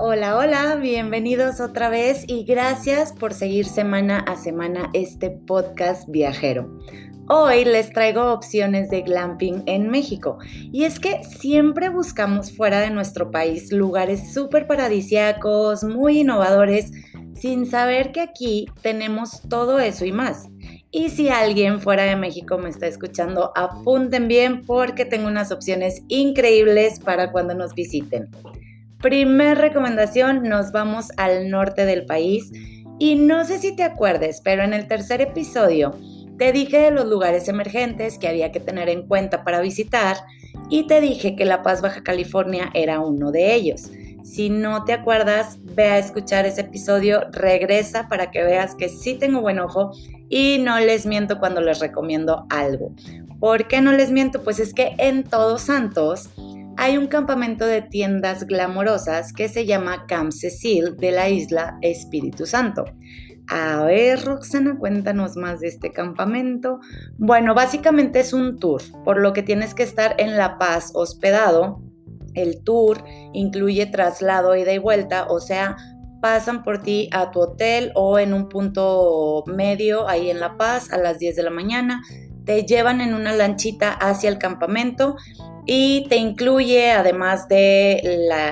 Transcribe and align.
Hola, 0.00 0.38
hola, 0.38 0.76
bienvenidos 0.76 1.60
otra 1.60 1.88
vez 1.88 2.22
y 2.28 2.44
gracias 2.44 3.12
por 3.12 3.34
seguir 3.34 3.66
semana 3.66 4.20
a 4.20 4.36
semana 4.36 4.90
este 4.92 5.28
podcast 5.28 6.08
viajero. 6.08 6.70
Hoy 7.28 7.64
les 7.64 7.90
traigo 7.90 8.32
opciones 8.32 8.90
de 8.90 9.02
glamping 9.02 9.64
en 9.66 9.90
México 9.90 10.38
y 10.70 10.84
es 10.84 11.00
que 11.00 11.24
siempre 11.24 11.88
buscamos 11.88 12.56
fuera 12.56 12.78
de 12.78 12.90
nuestro 12.90 13.32
país 13.32 13.72
lugares 13.72 14.32
súper 14.32 14.68
paradisiacos, 14.68 15.82
muy 15.82 16.20
innovadores, 16.20 16.92
sin 17.34 17.66
saber 17.66 18.12
que 18.12 18.20
aquí 18.20 18.66
tenemos 18.82 19.42
todo 19.48 19.80
eso 19.80 20.04
y 20.04 20.12
más. 20.12 20.46
Y 20.92 21.08
si 21.08 21.28
alguien 21.28 21.80
fuera 21.80 22.04
de 22.04 22.14
México 22.14 22.56
me 22.56 22.68
está 22.68 22.86
escuchando, 22.86 23.50
apunten 23.56 24.28
bien 24.28 24.64
porque 24.64 25.04
tengo 25.04 25.26
unas 25.26 25.50
opciones 25.50 26.02
increíbles 26.06 27.00
para 27.00 27.32
cuando 27.32 27.54
nos 27.54 27.74
visiten. 27.74 28.28
Primer 29.00 29.58
recomendación, 29.58 30.42
nos 30.42 30.72
vamos 30.72 31.12
al 31.16 31.50
norte 31.50 31.86
del 31.86 32.04
país 32.04 32.50
y 32.98 33.14
no 33.14 33.44
sé 33.44 33.58
si 33.58 33.76
te 33.76 33.84
acuerdes, 33.84 34.40
pero 34.42 34.64
en 34.64 34.72
el 34.72 34.88
tercer 34.88 35.20
episodio 35.20 35.94
te 36.36 36.50
dije 36.50 36.78
de 36.78 36.90
los 36.90 37.06
lugares 37.06 37.46
emergentes 37.46 38.18
que 38.18 38.26
había 38.26 38.50
que 38.50 38.58
tener 38.58 38.88
en 38.88 39.06
cuenta 39.06 39.44
para 39.44 39.60
visitar 39.60 40.16
y 40.68 40.88
te 40.88 41.00
dije 41.00 41.36
que 41.36 41.44
La 41.44 41.62
Paz, 41.62 41.80
Baja 41.80 42.02
California 42.02 42.70
era 42.74 42.98
uno 42.98 43.30
de 43.30 43.54
ellos. 43.54 43.88
Si 44.24 44.50
no 44.50 44.84
te 44.84 44.94
acuerdas, 44.94 45.58
ve 45.62 45.84
a 45.84 45.98
escuchar 45.98 46.44
ese 46.44 46.62
episodio, 46.62 47.20
regresa 47.30 48.08
para 48.08 48.32
que 48.32 48.42
veas 48.42 48.74
que 48.74 48.88
sí 48.88 49.14
tengo 49.14 49.40
buen 49.40 49.60
ojo 49.60 49.92
y 50.28 50.58
no 50.58 50.78
les 50.80 51.06
miento 51.06 51.38
cuando 51.38 51.60
les 51.60 51.78
recomiendo 51.78 52.46
algo. 52.50 52.92
¿Por 53.38 53.68
qué 53.68 53.80
no 53.80 53.92
les 53.92 54.10
miento? 54.10 54.42
Pues 54.42 54.58
es 54.58 54.74
que 54.74 54.96
en 54.98 55.22
Todos 55.22 55.62
Santos 55.62 56.30
hay 56.78 56.96
un 56.96 57.08
campamento 57.08 57.66
de 57.66 57.82
tiendas 57.82 58.46
glamorosas 58.46 59.32
que 59.32 59.48
se 59.48 59.66
llama 59.66 60.06
Camp 60.06 60.30
Cecil 60.30 60.96
de 60.96 61.10
la 61.10 61.28
isla 61.28 61.76
Espíritu 61.82 62.46
Santo. 62.46 62.84
A 63.48 63.82
ver, 63.82 64.24
Roxana, 64.24 64.78
cuéntanos 64.78 65.36
más 65.36 65.58
de 65.58 65.66
este 65.66 65.90
campamento. 65.90 66.78
Bueno, 67.16 67.52
básicamente 67.52 68.20
es 68.20 68.32
un 68.32 68.60
tour, 68.60 68.80
por 69.04 69.18
lo 69.18 69.32
que 69.32 69.42
tienes 69.42 69.74
que 69.74 69.82
estar 69.82 70.14
en 70.18 70.36
La 70.36 70.56
Paz 70.56 70.92
hospedado. 70.94 71.82
El 72.34 72.62
tour 72.62 73.02
incluye 73.32 73.86
traslado 73.86 74.54
ida 74.54 74.72
y 74.72 74.78
vuelta, 74.78 75.26
o 75.28 75.40
sea, 75.40 75.76
pasan 76.22 76.62
por 76.62 76.80
ti 76.80 77.10
a 77.12 77.32
tu 77.32 77.40
hotel 77.40 77.90
o 77.96 78.20
en 78.20 78.34
un 78.34 78.48
punto 78.48 79.42
medio 79.48 80.08
ahí 80.08 80.30
en 80.30 80.38
La 80.38 80.56
Paz 80.56 80.92
a 80.92 80.98
las 80.98 81.18
10 81.18 81.34
de 81.34 81.42
la 81.42 81.50
mañana. 81.50 82.02
Te 82.44 82.62
llevan 82.62 83.00
en 83.00 83.14
una 83.14 83.32
lanchita 83.32 83.90
hacia 83.90 84.30
el 84.30 84.38
campamento 84.38 85.16
y 85.70 86.06
te 86.08 86.16
incluye, 86.16 86.92
además 86.92 87.46
de 87.46 88.00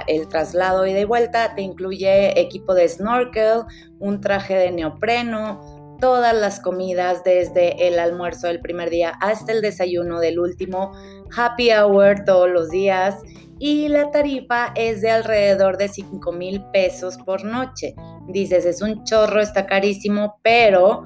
el 0.06 0.28
traslado 0.28 0.86
y 0.86 0.92
de 0.92 1.06
vuelta, 1.06 1.55
te 1.55 1.62
incluye 1.62 2.39
equipo 2.39 2.75
de 2.75 2.86
snorkel, 2.86 3.62
un 3.98 4.20
traje 4.20 4.55
de 4.55 4.70
neopreno, 4.70 5.97
todas 5.98 6.34
las 6.34 6.61
comidas 6.61 7.25
desde 7.25 7.89
el 7.89 7.98
almuerzo 7.98 8.48
del 8.48 8.61
primer 8.61 8.91
día 8.91 9.14
hasta 9.23 9.53
el 9.53 9.62
desayuno 9.62 10.20
del 10.20 10.39
último, 10.39 10.92
happy 11.34 11.70
hour 11.70 12.23
todos 12.27 12.50
los 12.50 12.69
días 12.69 13.14
y 13.58 13.89
la 13.89 14.11
tarifa 14.11 14.73
es 14.75 15.01
de 15.01 15.11
alrededor 15.11 15.78
de 15.78 15.89
5 15.89 16.33
mil 16.33 16.62
pesos 16.70 17.17
por 17.17 17.47
noche. 17.47 17.95
Dices, 18.28 18.67
es 18.67 18.83
un 18.83 19.05
chorro, 19.05 19.41
está 19.41 19.64
carísimo, 19.64 20.39
pero 20.42 21.05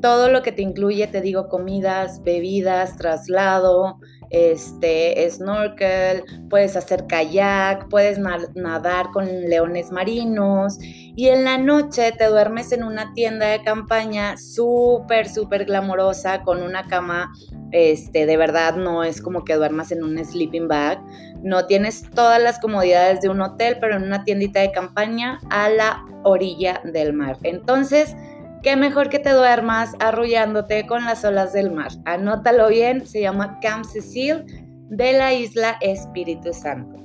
todo 0.00 0.28
lo 0.28 0.42
que 0.42 0.50
te 0.50 0.62
incluye, 0.62 1.06
te 1.06 1.20
digo, 1.20 1.48
comidas, 1.48 2.24
bebidas, 2.24 2.96
traslado, 2.96 4.00
este, 4.32 5.30
snorkel, 5.30 6.24
puedes 6.48 6.74
hacer 6.74 7.06
kayak, 7.06 7.88
puedes 7.88 8.18
nadar 8.18 9.10
con 9.12 9.26
leones 9.26 9.92
marinos 9.92 10.78
y 10.80 11.28
en 11.28 11.44
la 11.44 11.58
noche 11.58 12.12
te 12.12 12.26
duermes 12.26 12.72
en 12.72 12.82
una 12.82 13.12
tienda 13.12 13.46
de 13.46 13.62
campaña 13.62 14.38
súper, 14.38 15.28
súper 15.28 15.66
glamorosa 15.66 16.42
con 16.42 16.62
una 16.62 16.84
cama, 16.88 17.30
este, 17.72 18.24
de 18.24 18.36
verdad 18.38 18.76
no 18.76 19.04
es 19.04 19.20
como 19.20 19.44
que 19.44 19.54
duermas 19.54 19.92
en 19.92 20.02
un 20.02 20.22
sleeping 20.24 20.66
bag, 20.66 20.98
no 21.42 21.66
tienes 21.66 22.02
todas 22.14 22.42
las 22.42 22.58
comodidades 22.58 23.20
de 23.20 23.28
un 23.28 23.42
hotel, 23.42 23.76
pero 23.80 23.96
en 23.96 24.02
una 24.02 24.24
tiendita 24.24 24.60
de 24.60 24.72
campaña 24.72 25.40
a 25.50 25.68
la 25.68 26.04
orilla 26.24 26.80
del 26.84 27.12
mar. 27.12 27.36
Entonces, 27.42 28.16
qué 28.62 28.76
mejor 28.76 29.08
que 29.08 29.18
te 29.18 29.30
duermas 29.30 29.94
arrullándote 29.98 30.86
con 30.86 31.04
las 31.04 31.24
olas 31.24 31.52
del 31.52 31.72
mar. 31.72 31.90
Anótalo 32.04 32.68
bien, 32.68 33.06
se 33.06 33.20
llama 33.20 33.58
Camp 33.60 33.84
Cecil 33.84 34.44
de 34.88 35.12
la 35.12 35.32
isla 35.34 35.76
Espíritu 35.80 36.52
Santo. 36.52 37.00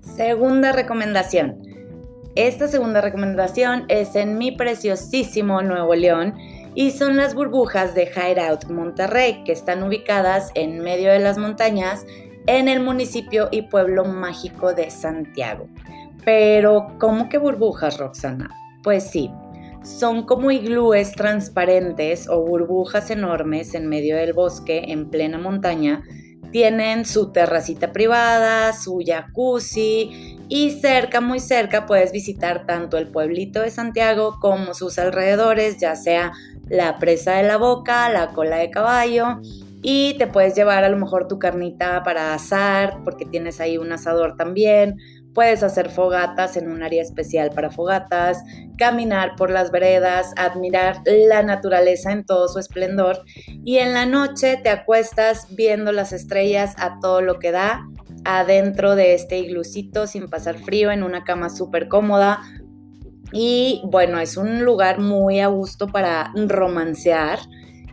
Segunda 0.00 0.72
recomendación. 0.72 1.62
Esta 2.34 2.66
segunda 2.68 3.02
recomendación 3.02 3.84
es 3.88 4.16
en 4.16 4.38
mi 4.38 4.52
preciosísimo 4.52 5.60
Nuevo 5.60 5.94
León 5.94 6.34
y 6.74 6.90
son 6.92 7.18
las 7.18 7.34
burbujas 7.34 7.94
de 7.94 8.04
Hideout 8.04 8.70
Monterrey 8.70 9.44
que 9.44 9.52
están 9.52 9.82
ubicadas 9.82 10.50
en 10.54 10.80
medio 10.80 11.12
de 11.12 11.18
las 11.18 11.36
montañas 11.36 12.06
en 12.46 12.68
el 12.68 12.80
municipio 12.80 13.48
y 13.50 13.62
pueblo 13.62 14.04
mágico 14.04 14.72
de 14.72 14.90
Santiago. 14.90 15.68
Pero, 16.24 16.96
¿cómo 16.98 17.28
que 17.28 17.36
burbujas, 17.36 17.98
Roxana? 17.98 18.48
Pues 18.82 19.10
sí, 19.10 19.30
son 19.84 20.24
como 20.24 20.50
iglúes 20.50 21.12
transparentes 21.12 22.28
o 22.28 22.40
burbujas 22.40 23.10
enormes 23.10 23.74
en 23.74 23.88
medio 23.88 24.16
del 24.16 24.32
bosque 24.32 24.84
en 24.88 25.10
plena 25.10 25.38
montaña. 25.38 26.02
Tienen 26.50 27.06
su 27.06 27.32
terracita 27.32 27.92
privada, 27.92 28.72
su 28.74 29.00
jacuzzi 29.04 30.38
y 30.48 30.70
cerca, 30.70 31.20
muy 31.20 31.40
cerca, 31.40 31.86
puedes 31.86 32.12
visitar 32.12 32.66
tanto 32.66 32.98
el 32.98 33.08
pueblito 33.08 33.62
de 33.62 33.70
Santiago 33.70 34.38
como 34.40 34.74
sus 34.74 34.98
alrededores, 34.98 35.78
ya 35.78 35.96
sea 35.96 36.32
la 36.68 36.98
presa 36.98 37.36
de 37.36 37.44
la 37.44 37.56
boca, 37.56 38.10
la 38.10 38.28
cola 38.28 38.56
de 38.56 38.70
caballo 38.70 39.40
y 39.82 40.14
te 40.16 40.28
puedes 40.28 40.54
llevar 40.54 40.84
a 40.84 40.88
lo 40.88 40.96
mejor 40.96 41.26
tu 41.26 41.38
carnita 41.38 42.02
para 42.04 42.34
asar 42.34 42.98
porque 43.04 43.26
tienes 43.26 43.60
ahí 43.60 43.78
un 43.78 43.90
asador 43.90 44.36
también 44.36 44.96
Puedes 45.34 45.62
hacer 45.62 45.90
fogatas 45.90 46.56
en 46.56 46.70
un 46.70 46.82
área 46.82 47.02
especial 47.02 47.50
para 47.50 47.70
fogatas, 47.70 48.42
caminar 48.76 49.34
por 49.36 49.50
las 49.50 49.70
veredas, 49.70 50.32
admirar 50.36 51.02
la 51.06 51.42
naturaleza 51.42 52.12
en 52.12 52.24
todo 52.24 52.48
su 52.48 52.58
esplendor 52.58 53.24
y 53.64 53.78
en 53.78 53.94
la 53.94 54.04
noche 54.04 54.58
te 54.62 54.68
acuestas 54.68 55.46
viendo 55.54 55.92
las 55.92 56.12
estrellas 56.12 56.74
a 56.76 56.98
todo 57.00 57.22
lo 57.22 57.38
que 57.38 57.50
da 57.50 57.86
adentro 58.24 58.94
de 58.94 59.14
este 59.14 59.38
iglucito 59.38 60.06
sin 60.06 60.28
pasar 60.28 60.58
frío 60.58 60.90
en 60.90 61.02
una 61.02 61.24
cama 61.24 61.48
súper 61.48 61.88
cómoda. 61.88 62.40
Y 63.32 63.80
bueno, 63.84 64.18
es 64.18 64.36
un 64.36 64.62
lugar 64.64 65.00
muy 65.00 65.40
a 65.40 65.46
gusto 65.46 65.86
para 65.88 66.32
romancear 66.34 67.38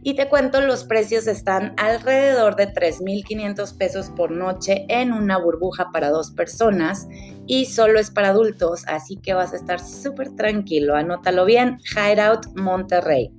y 0.02 0.16
te 0.16 0.30
cuento, 0.30 0.62
los 0.62 0.84
precios 0.84 1.28
están 1.28 1.74
alrededor 1.78 2.56
de 2.56 2.72
3.500 2.72 3.78
pesos 3.78 4.10
por 4.10 4.32
noche 4.32 4.86
en 4.88 5.12
una 5.12 5.38
burbuja 5.38 5.92
para 5.92 6.10
dos 6.10 6.32
personas 6.32 7.08
y 7.48 7.66
solo 7.66 8.00
es 8.00 8.12
para 8.12 8.30
adultos, 8.30 8.84
así 8.88 9.18
que 9.18 9.34
vas 9.34 9.54
a 9.54 9.58
estar 9.58 9.80
súper 9.80 10.36
tranquilo. 10.36 10.96
Anótalo 10.96 11.46
bien, 11.46 11.80
Hideout 11.96 12.56
Monterrey. 12.56 13.32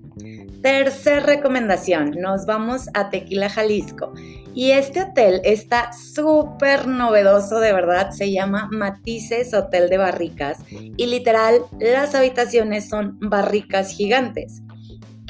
Tercer 0.62 1.24
recomendación, 1.24 2.10
nos 2.20 2.44
vamos 2.44 2.88
a 2.92 3.08
Tequila, 3.08 3.48
Jalisco. 3.48 4.12
Y 4.54 4.72
este 4.72 5.02
hotel 5.02 5.40
está 5.44 5.92
súper 5.92 6.86
novedoso, 6.86 7.60
de 7.60 7.72
verdad, 7.72 8.10
se 8.10 8.30
llama 8.30 8.68
Matices 8.70 9.54
Hotel 9.54 9.88
de 9.88 9.96
Barricas 9.96 10.58
y 10.70 11.06
literal 11.06 11.62
las 11.78 12.14
habitaciones 12.14 12.88
son 12.88 13.16
barricas 13.20 13.92
gigantes. 13.92 14.60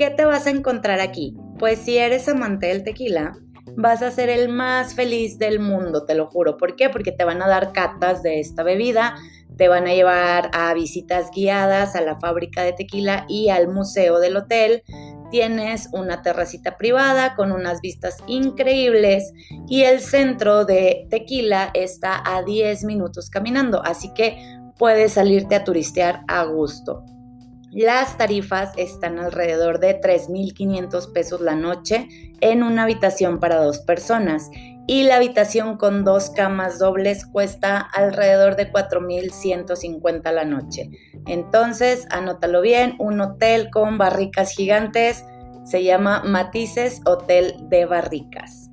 ¿Qué 0.01 0.09
te 0.09 0.25
vas 0.25 0.47
a 0.47 0.51
encontrar 0.51 0.99
aquí? 0.99 1.37
Pues 1.59 1.81
si 1.81 1.99
eres 1.99 2.27
amante 2.27 2.69
del 2.69 2.85
tequila, 2.85 3.37
vas 3.77 4.01
a 4.01 4.11
ser 4.11 4.31
el 4.31 4.49
más 4.49 4.95
feliz 4.95 5.39
del 5.39 5.61
mundo, 5.61 6.07
te 6.07 6.15
lo 6.15 6.27
juro. 6.27 6.57
¿Por 6.57 6.75
qué? 6.75 6.89
Porque 6.89 7.13
te 7.13 7.23
van 7.25 7.43
a 7.43 7.47
dar 7.47 7.73
catas 7.73 8.23
de 8.23 8.41
esta 8.41 8.63
bebida, 8.63 9.17
te 9.59 9.69
van 9.69 9.87
a 9.87 9.93
llevar 9.93 10.51
a 10.55 10.73
visitas 10.73 11.31
guiadas 11.31 11.97
a 11.97 12.01
la 12.01 12.19
fábrica 12.19 12.63
de 12.63 12.73
tequila 12.73 13.27
y 13.29 13.51
al 13.51 13.69
museo 13.69 14.21
del 14.21 14.39
hotel. 14.39 14.85
Tienes 15.31 15.91
una 15.93 16.23
terracita 16.23 16.79
privada 16.79 17.35
con 17.37 17.53
unas 17.53 17.83
vistas 17.83 18.17
increíbles 18.27 19.35
y 19.69 19.83
el 19.83 20.01
centro 20.01 20.65
de 20.65 21.09
tequila 21.11 21.73
está 21.75 22.23
a 22.25 22.43
10 22.43 22.85
minutos 22.85 23.29
caminando, 23.29 23.83
así 23.85 24.15
que 24.15 24.39
puedes 24.79 25.13
salirte 25.13 25.57
a 25.57 25.65
turistear 25.65 26.23
a 26.27 26.45
gusto. 26.45 27.05
Las 27.73 28.19
tarifas 28.19 28.73
están 28.77 29.21
alrededor 29.21 29.79
de 29.79 30.01
3.500 30.01 31.13
pesos 31.13 31.41
la 31.41 31.55
noche 31.55 32.09
en 32.41 32.65
una 32.65 32.83
habitación 32.83 33.39
para 33.39 33.63
dos 33.63 33.79
personas 33.79 34.51
y 34.89 35.05
la 35.05 35.17
habitación 35.17 35.77
con 35.77 36.03
dos 36.03 36.31
camas 36.31 36.81
dobles 36.81 37.25
cuesta 37.25 37.79
alrededor 37.79 38.57
de 38.57 38.73
4.150 38.73 40.33
la 40.33 40.45
noche. 40.45 40.91
Entonces, 41.29 42.09
anótalo 42.11 42.61
bien, 42.61 42.97
un 42.99 43.21
hotel 43.21 43.71
con 43.71 43.99
barricas 43.99 44.51
gigantes 44.51 45.25
se 45.65 45.85
llama 45.85 46.25
Matices 46.25 47.01
Hotel 47.07 47.55
de 47.69 47.85
Barricas. 47.85 48.69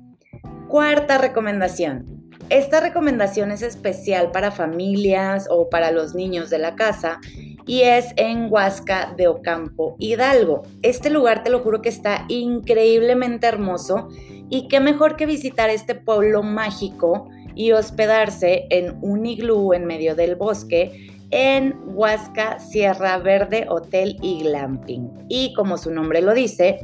Cuarta 0.66 1.18
recomendación. 1.18 2.18
Esta 2.50 2.80
recomendación 2.80 3.52
es 3.52 3.62
especial 3.62 4.32
para 4.32 4.50
familias 4.50 5.46
o 5.50 5.68
para 5.68 5.92
los 5.92 6.16
niños 6.16 6.50
de 6.50 6.58
la 6.58 6.74
casa 6.74 7.20
y 7.68 7.82
es 7.82 8.06
en 8.16 8.50
Huasca 8.50 9.14
de 9.16 9.28
Ocampo, 9.28 9.94
Hidalgo. 9.98 10.62
Este 10.82 11.10
lugar 11.10 11.44
te 11.44 11.50
lo 11.50 11.60
juro 11.60 11.82
que 11.82 11.90
está 11.90 12.24
increíblemente 12.28 13.46
hermoso 13.46 14.08
y 14.48 14.66
qué 14.68 14.80
mejor 14.80 15.16
que 15.16 15.26
visitar 15.26 15.70
este 15.70 15.94
pueblo 15.94 16.42
mágico 16.42 17.28
y 17.54 17.72
hospedarse 17.72 18.66
en 18.70 18.96
un 19.02 19.26
iglú 19.26 19.74
en 19.74 19.84
medio 19.84 20.16
del 20.16 20.34
bosque 20.34 21.10
en 21.30 21.78
Huasca 21.88 22.58
Sierra 22.58 23.18
Verde 23.18 23.66
Hotel 23.68 24.16
y 24.22 24.44
Glamping. 24.44 25.26
Y 25.28 25.52
como 25.52 25.76
su 25.76 25.90
nombre 25.90 26.22
lo 26.22 26.32
dice, 26.32 26.80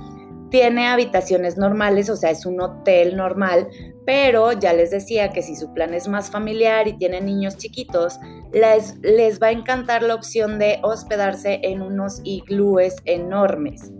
tiene 0.50 0.86
habitaciones 0.88 1.56
normales, 1.56 2.08
o 2.10 2.16
sea, 2.16 2.30
es 2.30 2.46
un 2.46 2.60
hotel 2.60 3.16
normal, 3.16 3.68
pero 4.06 4.52
ya 4.52 4.72
les 4.72 4.90
decía 4.90 5.30
que 5.30 5.42
si 5.42 5.56
su 5.56 5.72
plan 5.72 5.94
es 5.94 6.08
más 6.08 6.30
familiar 6.30 6.86
y 6.88 6.96
tienen 6.96 7.26
niños 7.26 7.56
chiquitos, 7.56 8.18
les, 8.52 8.96
les 8.98 9.40
va 9.40 9.48
a 9.48 9.52
encantar 9.52 10.02
la 10.02 10.14
opción 10.14 10.58
de 10.58 10.78
hospedarse 10.82 11.60
en 11.62 11.82
unos 11.82 12.20
iglúes 12.24 12.96
enormes. 13.04 13.92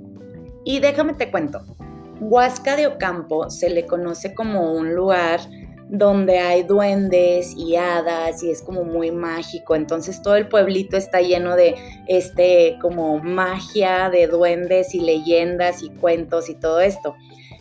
Y 0.64 0.80
déjame 0.80 1.14
te 1.14 1.30
cuento, 1.30 1.60
Huasca 2.20 2.76
de 2.76 2.86
Ocampo 2.86 3.50
se 3.50 3.68
le 3.68 3.86
conoce 3.86 4.34
como 4.34 4.72
un 4.72 4.94
lugar 4.94 5.40
donde 5.88 6.38
hay 6.38 6.62
duendes 6.62 7.54
y 7.56 7.76
hadas 7.76 8.42
y 8.42 8.50
es 8.50 8.62
como 8.62 8.84
muy 8.84 9.10
mágico. 9.10 9.74
Entonces 9.74 10.22
todo 10.22 10.36
el 10.36 10.48
pueblito 10.48 10.96
está 10.96 11.20
lleno 11.20 11.56
de 11.56 11.74
este 12.08 12.78
como 12.80 13.18
magia 13.18 14.10
de 14.10 14.26
duendes 14.26 14.94
y 14.94 15.00
leyendas 15.00 15.82
y 15.82 15.90
cuentos 15.90 16.48
y 16.48 16.54
todo 16.54 16.80
esto. 16.80 17.14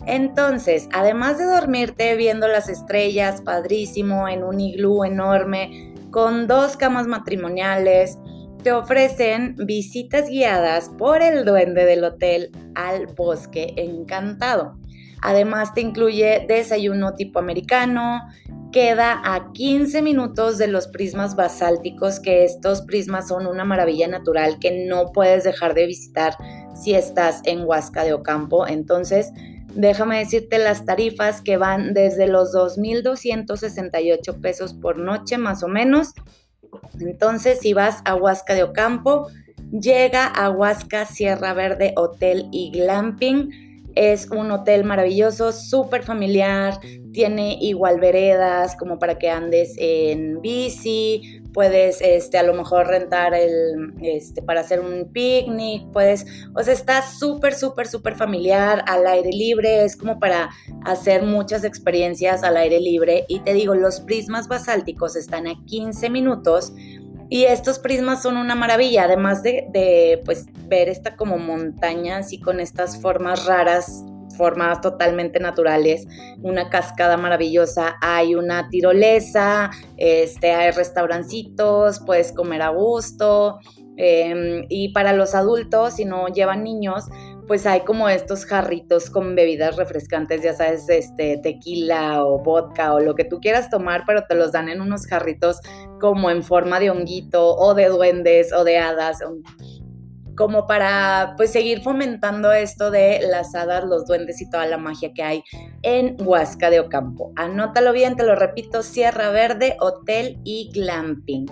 Entonces, 0.06 0.90
además 0.92 1.38
de 1.38 1.46
dormirte 1.46 2.16
viendo 2.16 2.48
las 2.48 2.68
estrellas, 2.68 3.42
padrísimo, 3.42 4.28
en 4.28 4.44
un 4.44 4.60
iglú 4.60 5.06
enorme, 5.06 5.94
con 6.12 6.48
dos 6.48 6.75
camas 6.75 7.08
matrimoniales, 7.08 8.18
te 8.64 8.72
ofrecen 8.72 9.56
visitas 9.58 10.30
guiadas 10.30 10.90
por 10.98 11.22
el 11.22 11.46
duende 11.46 11.86
del 11.86 12.04
hotel 12.04 12.52
al 12.75 13.08
bosque 13.08 13.74
encantado. 13.78 14.78
Además 15.24 15.74
te 15.74 15.81
incluye 15.81 16.46
desayuno 16.48 17.16
tipo 17.16 17.40
americano, 17.40 18.22
queda 18.72 19.22
a 19.24 19.52
15 19.54 20.02
minutos 20.02 20.58
de 20.58 20.68
los 20.68 20.88
prismas 20.88 21.36
basálticos, 21.36 22.20
que 22.20 22.44
estos 22.44 22.81
prismas 22.81 23.28
son 23.28 23.48
una 23.48 23.66
maravilla 23.66 24.08
natural 24.08 24.60
que 24.60 24.86
no 24.88 25.12
puedes 25.12 25.44
dejar 25.44 25.74
de 25.74 25.88
visitar 25.88 26.36
si 26.75 26.94
estás 26.94 27.42
en 27.46 27.66
Huasca 27.66 28.04
de 28.04 28.14
Ocampo. 28.14 28.68
Entonces, 28.68 29.31
déjame 29.74 30.20
decirte 30.20 30.58
las 30.58 30.86
tarifas 30.86 31.42
que 31.42 31.58
van 31.58 31.94
desde 31.94 32.28
los 32.28 32.54
2.268 32.54 34.42
pesos 34.42 34.74
por 34.74 34.98
noche 34.98 35.38
más 35.38 35.64
o 35.64 35.68
menos 35.68 36.14
entonces, 37.00 37.60
si 37.60 37.74
vas 37.74 38.02
a 38.06 38.16
Huasca 38.16 38.54
de 38.54 38.64
Ocampo, 38.64 39.28
llega 39.72 40.25
a 40.25 40.50
Huasca 40.50 41.06
Sierra 41.06 41.54
Verde 41.54 41.94
Hotel 41.96 42.48
y 42.52 42.72
Glamping. 42.72 43.73
Es 43.95 44.30
un 44.31 44.51
hotel 44.51 44.84
maravilloso, 44.84 45.51
súper 45.51 46.04
familiar, 46.04 46.80
tiene 47.12 47.57
igual 47.62 48.00
veredas 48.00 48.75
como 48.75 49.00
para 49.00 49.18
que 49.18 49.30
andes 49.30 49.75
en 49.78 50.42
bici, 50.42 51.42
puedes 51.54 52.01
este, 52.01 52.38
a 52.38 52.44
lo 52.44 52.54
mejor 52.54 52.88
rentar 52.88 53.34
el, 53.34 53.94
este, 54.01 54.42
para 54.42 54.62
hacer 54.62 54.81
un 54.81 55.12
picnic, 55.13 55.90
puedes, 55.92 56.25
o 56.56 56.63
sea, 56.63 56.74
está 56.74 57.01
súper, 57.01 57.54
súper, 57.54 57.88
súper 57.88 58.16
familiar, 58.16 58.84
al 58.88 59.06
aire 59.07 59.31
libre, 59.31 59.84
es 59.84 59.96
como 59.96 60.19
para 60.19 60.50
hacer 60.84 61.24
muchas 61.24 61.63
experiencias 61.63 62.44
al 62.44 62.57
aire 62.57 62.80
libre. 62.80 63.25
Y 63.28 63.39
te 63.39 63.54
digo, 63.54 63.75
los 63.75 64.01
prismas 64.01 64.48
basálticos 64.48 65.16
están 65.16 65.48
a 65.48 65.54
15 65.66 66.10
minutos 66.10 66.74
y 67.30 67.46
estos 67.46 67.80
prismas 67.80 68.22
son 68.22 68.38
una 68.38 68.56
maravilla, 68.56 69.06
además 69.06 69.44
de, 69.44 69.68
de 69.72 70.22
pues, 70.25 70.46
ver 70.68 70.89
esta 70.89 71.15
como 71.15 71.38
montaña 71.38 72.18
así 72.18 72.39
con 72.39 72.60
estas 72.60 73.01
formas 73.01 73.45
raras 73.45 74.04
formas 74.33 74.81
totalmente 74.81 75.39
naturales, 75.39 76.07
una 76.42 76.69
cascada 76.69 77.18
maravillosa, 77.18 77.98
hay 78.01 78.36
una 78.36 78.69
tirolesa, 78.69 79.71
este, 79.98 80.51
hay 80.51 80.71
restaurancitos, 80.71 82.01
puedes 82.06 82.31
comer 82.31 82.62
a 82.62 82.69
gusto. 82.69 83.60
Em, 83.95 84.65
y 84.69 84.89
para 84.92 85.13
los 85.13 85.36
adultos, 85.36 85.98
si 85.98 86.06
no 86.06 86.27
llevan 86.27 86.63
niños, 86.63 87.06
pues 87.48 87.65
hay 87.65 87.81
como 87.81 88.10
estos 88.10 88.45
jarritos 88.45 89.10
con 89.10 89.36
bebidas 89.36 89.75
refrescantes, 89.75 90.42
ya 90.42 90.54
sabes, 90.54 90.89
este 90.89 91.38
tequila 91.38 92.25
o 92.25 92.39
vodka 92.39 92.94
o 92.94 93.00
lo 93.00 93.15
que 93.15 93.25
tú 93.25 93.39
quieras 93.39 93.69
tomar, 93.69 94.04
pero 94.07 94.24
te 94.27 94.36
los 94.36 94.51
dan 94.51 94.69
en 94.69 94.81
unos 94.81 95.06
jarritos 95.06 95.60
como 96.00 96.31
en 96.31 96.42
forma 96.42 96.80
de 96.80 96.89
honguito 96.89 97.56
o 97.56 97.74
de 97.75 97.89
duendes 97.89 98.51
o 98.54 98.63
de 98.63 98.77
hadas 98.80 99.19
como 100.36 100.68
para 100.68 101.34
pues 101.38 101.52
seguir 101.52 101.82
fomentando 101.82 102.52
esto 102.52 102.92
de 102.92 103.22
las 103.30 103.54
hadas, 103.56 103.84
los 103.86 104.06
duendes 104.06 104.42
y 104.42 104.50
toda 104.50 104.66
la 104.66 104.78
magia 104.78 105.14
que 105.14 105.24
hay 105.24 105.44
en 105.82 106.18
Huasca 106.20 106.70
de 106.70 106.80
Ocampo. 106.80 107.32
Anótalo 107.36 107.94
bien, 107.94 108.16
te 108.16 108.26
lo 108.26 108.36
repito, 108.36 108.84
Sierra 108.84 109.30
Verde, 109.30 109.76
Hotel 109.80 110.40
y 110.44 110.72
Glamping. 110.74 111.46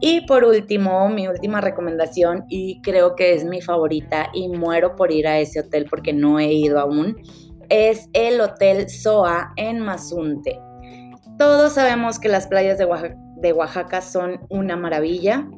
Y 0.00 0.22
por 0.26 0.44
último, 0.44 1.08
mi 1.08 1.28
última 1.28 1.60
recomendación, 1.60 2.44
y 2.48 2.80
creo 2.82 3.14
que 3.14 3.34
es 3.34 3.44
mi 3.44 3.62
favorita 3.62 4.28
y 4.34 4.48
muero 4.48 4.96
por 4.96 5.12
ir 5.12 5.26
a 5.26 5.38
ese 5.38 5.60
hotel 5.60 5.86
porque 5.88 6.12
no 6.12 6.38
he 6.38 6.52
ido 6.52 6.78
aún, 6.78 7.16
es 7.68 8.08
el 8.12 8.40
Hotel 8.40 8.90
Soa 8.90 9.52
en 9.56 9.80
Mazunte. 9.80 10.58
Todos 11.38 11.72
sabemos 11.72 12.18
que 12.18 12.28
las 12.28 12.46
playas 12.46 12.78
de 12.78 12.86
de 13.36 13.52
Oaxaca 13.52 14.00
son 14.00 14.40
una 14.48 14.76
maravilla. 14.76 15.48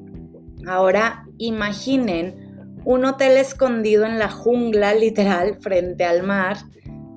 Ahora 0.66 1.24
imaginen 1.38 2.45
un 2.86 3.04
hotel 3.04 3.36
escondido 3.36 4.06
en 4.06 4.20
la 4.20 4.30
jungla, 4.30 4.94
literal, 4.94 5.56
frente 5.60 6.04
al 6.04 6.22
mar, 6.22 6.58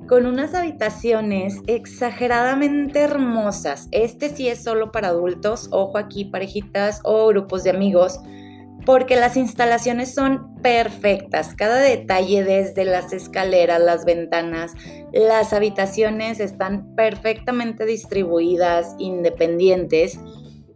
con 0.07 0.25
unas 0.25 0.55
habitaciones 0.55 1.59
exageradamente 1.67 3.01
hermosas. 3.01 3.87
Este 3.91 4.29
sí 4.29 4.47
es 4.47 4.63
solo 4.63 4.91
para 4.91 5.09
adultos, 5.09 5.69
ojo 5.71 5.99
aquí, 5.99 6.25
parejitas 6.25 7.01
o 7.03 7.27
grupos 7.27 7.63
de 7.63 7.69
amigos, 7.69 8.19
porque 8.83 9.15
las 9.15 9.37
instalaciones 9.37 10.15
son 10.15 10.55
perfectas. 10.55 11.53
Cada 11.53 11.77
detalle, 11.77 12.43
desde 12.43 12.83
las 12.83 13.13
escaleras, 13.13 13.79
las 13.79 14.05
ventanas, 14.05 14.73
las 15.13 15.53
habitaciones 15.53 16.39
están 16.39 16.95
perfectamente 16.95 17.85
distribuidas, 17.85 18.95
independientes. 18.97 20.19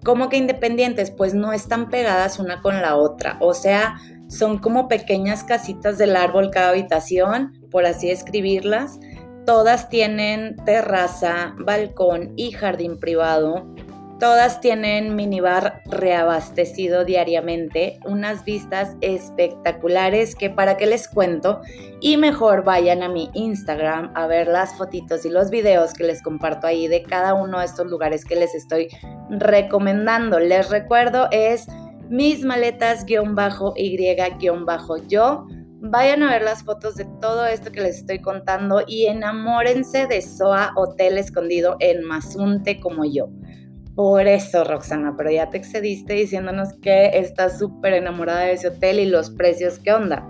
¿Cómo 0.03 0.29
que 0.29 0.37
independientes? 0.37 1.09
Pues 1.09 1.33
no 1.33 1.51
están 1.51 1.89
pegadas 1.89 2.37
una 2.37 2.61
con 2.61 2.79
la 2.81 2.97
otra. 2.97 3.37
O 3.39 3.55
sea, 3.55 3.95
son 4.33 4.57
como 4.57 4.87
pequeñas 4.87 5.43
casitas 5.43 5.97
del 5.97 6.15
árbol 6.15 6.49
cada 6.49 6.69
habitación, 6.69 7.53
por 7.69 7.85
así 7.85 8.09
escribirlas. 8.09 8.99
Todas 9.45 9.89
tienen 9.89 10.55
terraza, 10.65 11.53
balcón 11.59 12.33
y 12.35 12.51
jardín 12.51 12.99
privado. 12.99 13.67
Todas 14.19 14.61
tienen 14.61 15.15
minibar 15.15 15.81
reabastecido 15.85 17.03
diariamente, 17.03 17.99
unas 18.05 18.45
vistas 18.45 18.95
espectaculares 19.01 20.35
que 20.35 20.49
para 20.49 20.77
qué 20.77 20.85
les 20.85 21.09
cuento 21.09 21.61
y 21.99 22.15
mejor 22.15 22.63
vayan 22.63 23.03
a 23.03 23.09
mi 23.09 23.29
Instagram 23.33 24.13
a 24.15 24.25
ver 24.27 24.47
las 24.47 24.75
fotitos 24.77 25.25
y 25.25 25.29
los 25.29 25.49
videos 25.49 25.93
que 25.93 26.05
les 26.05 26.23
comparto 26.23 26.67
ahí 26.67 26.87
de 26.87 27.03
cada 27.03 27.33
uno 27.33 27.59
de 27.59 27.65
estos 27.65 27.87
lugares 27.87 28.23
que 28.23 28.37
les 28.37 28.55
estoy 28.55 28.87
recomendando. 29.29 30.39
Les 30.39 30.69
recuerdo 30.69 31.27
es 31.31 31.67
mis 32.13 32.45
maletas-y-yo. 32.45 33.23
Vayan 35.85 36.23
a 36.23 36.29
ver 36.29 36.43
las 36.43 36.63
fotos 36.63 36.95
de 36.95 37.05
todo 37.19 37.47
esto 37.47 37.71
que 37.71 37.81
les 37.81 37.97
estoy 37.97 38.19
contando 38.19 38.83
y 38.87 39.07
enamórense 39.07 40.05
de 40.05 40.21
SOA 40.21 40.73
Hotel 40.75 41.17
Escondido 41.17 41.75
en 41.79 42.03
Mazunte 42.03 42.79
como 42.79 43.03
yo. 43.03 43.29
Por 43.95 44.27
eso, 44.27 44.63
Roxana, 44.63 45.15
pero 45.17 45.31
ya 45.31 45.49
te 45.49 45.57
excediste 45.57 46.13
diciéndonos 46.13 46.73
que 46.83 47.17
estás 47.17 47.57
súper 47.57 47.93
enamorada 47.93 48.41
de 48.41 48.53
ese 48.53 48.67
hotel 48.67 48.99
y 48.99 49.05
los 49.05 49.31
precios, 49.31 49.79
¿qué 49.79 49.91
onda? 49.93 50.23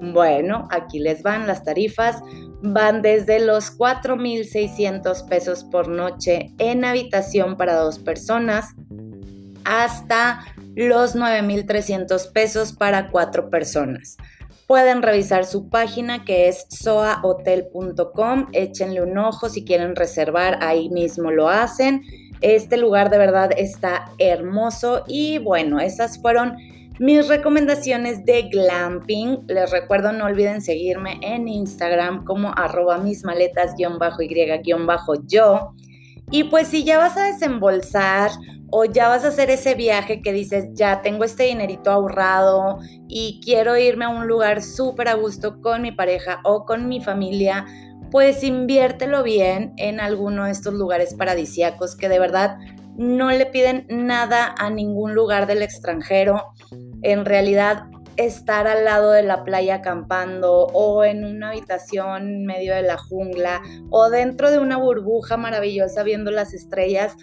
Bueno, 0.00 0.68
aquí 0.70 1.00
les 1.00 1.24
van 1.24 1.48
las 1.48 1.64
tarifas. 1.64 2.22
Van 2.62 3.02
desde 3.02 3.44
los 3.44 3.76
4.600 3.76 5.28
pesos 5.28 5.64
por 5.64 5.88
noche 5.88 6.52
en 6.58 6.84
habitación 6.84 7.56
para 7.56 7.74
dos 7.74 7.98
personas 7.98 8.74
hasta 9.64 10.44
los 10.74 11.16
9.300 11.16 12.32
pesos 12.32 12.72
para 12.72 13.10
cuatro 13.10 13.50
personas. 13.50 14.16
Pueden 14.66 15.02
revisar 15.02 15.44
su 15.44 15.68
página 15.68 16.24
que 16.24 16.48
es 16.48 16.66
soahotel.com, 16.70 18.46
échenle 18.52 19.02
un 19.02 19.18
ojo 19.18 19.48
si 19.48 19.64
quieren 19.64 19.94
reservar, 19.94 20.58
ahí 20.62 20.88
mismo 20.88 21.30
lo 21.30 21.48
hacen. 21.48 22.02
Este 22.40 22.76
lugar 22.76 23.10
de 23.10 23.18
verdad 23.18 23.50
está 23.56 24.10
hermoso 24.18 25.04
y 25.06 25.38
bueno, 25.38 25.80
esas 25.80 26.20
fueron 26.20 26.56
mis 26.98 27.28
recomendaciones 27.28 28.24
de 28.24 28.42
glamping. 28.44 29.44
Les 29.48 29.70
recuerdo, 29.70 30.12
no 30.12 30.24
olviden 30.26 30.62
seguirme 30.62 31.18
en 31.22 31.48
Instagram 31.48 32.24
como 32.24 32.52
arroba 32.56 32.98
mis 32.98 33.24
maletas-y-yo 33.24 33.90
Y 36.30 36.44
pues 36.44 36.68
si 36.68 36.84
ya 36.84 36.98
vas 36.98 37.16
a 37.16 37.26
desembolsar 37.26 38.30
o 38.70 38.84
ya 38.84 39.08
vas 39.08 39.24
a 39.24 39.28
hacer 39.28 39.50
ese 39.50 39.74
viaje 39.74 40.20
que 40.20 40.32
dices, 40.32 40.70
ya 40.72 41.00
tengo 41.02 41.24
este 41.24 41.44
dinerito 41.44 41.90
ahorrado 41.90 42.78
y 43.08 43.40
quiero 43.44 43.76
irme 43.76 44.06
a 44.06 44.08
un 44.08 44.26
lugar 44.26 44.62
súper 44.62 45.08
a 45.08 45.14
gusto 45.14 45.60
con 45.60 45.82
mi 45.82 45.92
pareja 45.92 46.40
o 46.44 46.64
con 46.64 46.88
mi 46.88 47.00
familia, 47.00 47.66
pues 48.10 48.42
inviértelo 48.42 49.22
bien 49.22 49.74
en 49.76 50.00
alguno 50.00 50.46
de 50.46 50.52
estos 50.52 50.74
lugares 50.74 51.14
paradisíacos 51.14 51.94
que 51.94 52.08
de 52.08 52.18
verdad 52.18 52.58
no 52.96 53.30
le 53.30 53.46
piden 53.46 53.86
nada 53.88 54.54
a 54.58 54.70
ningún 54.70 55.14
lugar 55.14 55.46
del 55.46 55.62
extranjero. 55.62 56.52
En 57.02 57.24
realidad 57.24 57.84
estar 58.16 58.66
al 58.66 58.84
lado 58.84 59.12
de 59.12 59.22
la 59.22 59.44
playa 59.44 59.76
acampando 59.76 60.66
o 60.66 61.04
en 61.04 61.24
una 61.24 61.50
habitación 61.50 62.28
en 62.28 62.46
medio 62.46 62.74
de 62.74 62.82
la 62.82 62.96
jungla 62.96 63.62
o 63.90 64.10
dentro 64.10 64.50
de 64.50 64.58
una 64.58 64.76
burbuja 64.76 65.36
maravillosa 65.36 66.02
viendo 66.02 66.30
las 66.30 66.54
estrellas 66.54 67.16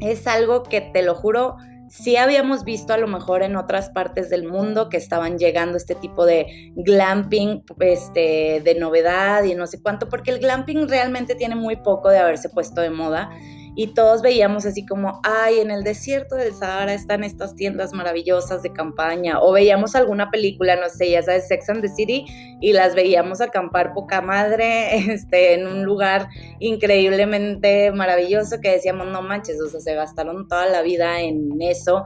es 0.00 0.26
algo 0.26 0.62
que 0.62 0.80
te 0.80 1.02
lo 1.02 1.14
juro 1.14 1.56
sí 1.88 2.16
habíamos 2.16 2.64
visto 2.64 2.92
a 2.92 2.98
lo 2.98 3.06
mejor 3.08 3.42
en 3.42 3.56
otras 3.56 3.90
partes 3.90 4.30
del 4.30 4.46
mundo 4.46 4.88
que 4.88 4.96
estaban 4.96 5.38
llegando 5.38 5.76
este 5.76 5.94
tipo 5.94 6.26
de 6.26 6.72
glamping 6.76 7.64
este, 7.80 8.60
de 8.62 8.74
novedad 8.78 9.44
y 9.44 9.54
no 9.54 9.66
sé 9.66 9.80
cuánto, 9.80 10.08
porque 10.08 10.30
el 10.30 10.38
glamping 10.38 10.88
realmente 10.88 11.34
tiene 11.34 11.56
muy 11.56 11.76
poco 11.76 12.10
de 12.10 12.18
haberse 12.18 12.48
puesto 12.48 12.80
de 12.80 12.90
moda 12.90 13.30
y 13.78 13.94
todos 13.94 14.22
veíamos 14.22 14.66
así 14.66 14.84
como, 14.84 15.20
ay, 15.22 15.60
en 15.60 15.70
el 15.70 15.84
desierto 15.84 16.34
del 16.34 16.52
Sahara 16.52 16.92
están 16.94 17.22
estas 17.22 17.54
tiendas 17.54 17.92
maravillosas 17.92 18.60
de 18.64 18.72
campaña, 18.72 19.40
o 19.40 19.52
veíamos 19.52 19.94
alguna 19.94 20.32
película, 20.32 20.74
no 20.74 20.88
sé, 20.88 21.12
ya 21.12 21.22
sabes, 21.22 21.46
Sex 21.46 21.68
and 21.68 21.82
the 21.82 21.88
City, 21.88 22.24
y 22.60 22.72
las 22.72 22.96
veíamos 22.96 23.40
acampar 23.40 23.94
poca 23.94 24.20
madre, 24.20 24.96
este, 25.12 25.54
en 25.54 25.68
un 25.68 25.84
lugar 25.84 26.26
increíblemente 26.58 27.92
maravilloso 27.92 28.60
que 28.60 28.72
decíamos, 28.72 29.06
no 29.06 29.22
manches, 29.22 29.60
o 29.62 29.68
sea, 29.68 29.78
se 29.78 29.94
gastaron 29.94 30.48
toda 30.48 30.66
la 30.66 30.82
vida 30.82 31.20
en 31.20 31.62
eso, 31.62 32.04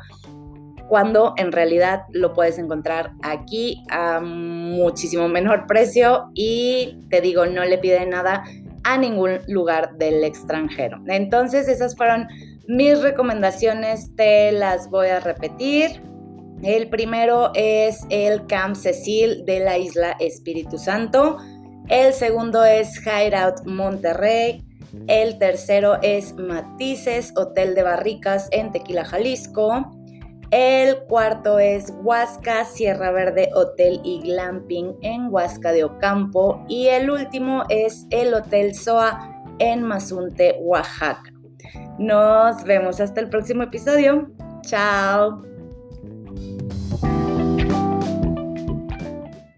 cuando 0.91 1.33
en 1.38 1.52
realidad 1.52 2.02
lo 2.11 2.35
puedes 2.35 2.59
encontrar 2.59 3.12
aquí 3.23 3.83
a 3.88 4.21
muchísimo 4.21 5.26
menor 5.26 5.67
precio 5.67 6.29
y 6.35 6.99
te 7.09 7.23
digo, 7.23 7.47
no 7.47 7.64
le 7.64 7.79
pide 7.79 8.05
nada 8.05 8.45
a 8.85 8.99
ningún 8.99 9.41
lugar 9.49 9.97
del 9.97 10.25
extranjero. 10.25 11.03
Entonces 11.07 11.69
esas 11.69 11.97
fueron 11.97 12.29
mis 12.69 13.01
recomendaciones, 13.01 14.15
te 14.17 14.53
las 14.53 14.89
voy 14.91 15.09
a 15.09 15.21
repetir. 15.21 16.03
El 16.62 16.89
primero 16.89 17.51
es 17.55 18.01
el 18.09 18.47
Camp 18.47 18.77
Cecil 18.77 19.45
de 19.45 19.61
la 19.61 19.79
isla 19.79 20.17
Espíritu 20.21 20.79
Santo. 20.79 21.39
El 21.89 22.12
segundo 22.12 22.65
es 22.65 23.05
Hideout 23.05 23.67
Monterrey. 23.67 24.65
El 25.09 25.39
tercero 25.39 25.99
es 26.03 26.35
Matices 26.35 27.33
Hotel 27.37 27.75
de 27.75 27.83
Barricas 27.83 28.49
en 28.53 28.71
Tequila, 28.71 29.05
Jalisco. 29.05 30.02
El 30.53 30.99
cuarto 31.05 31.59
es 31.59 31.95
Huasca 32.03 32.67
Sierra 32.67 33.11
Verde 33.11 33.49
Hotel 33.55 34.03
y 34.05 34.21
Glamping 34.21 34.95
en 35.01 35.33
Huasca 35.33 35.73
de 35.73 35.83
Ocampo. 35.83 36.63
Y 36.69 36.89
el 36.89 37.09
último 37.09 37.65
es 37.71 38.07
el 38.11 38.35
Hotel 38.35 38.75
Soa 38.75 39.33
en 39.59 39.83
Mazunte, 39.83 40.59
Oaxaca. 40.61 41.33
Nos 41.99 42.65
vemos 42.65 43.01
hasta 43.01 43.21
el 43.23 43.31
próximo 43.31 43.63
episodio. 43.63 44.31
Chao. 44.61 45.52